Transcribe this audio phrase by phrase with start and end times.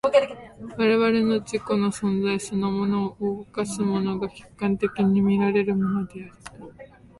[0.79, 6.33] 我々の自己の存在そのものを動かすものが、直観的に見られるものである。